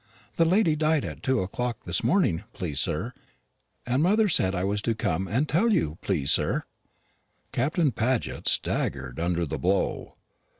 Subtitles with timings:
[0.37, 3.13] "The lady died at two o'clock this morning, please, sir;
[3.85, 6.63] and mother said I was to come and tell you, please, sir."
[7.51, 10.15] Captain Paget staggered under the blow.